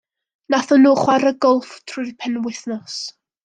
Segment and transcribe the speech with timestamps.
[0.53, 3.01] Nathon nhw chwarae golff trwy'r penwythnos.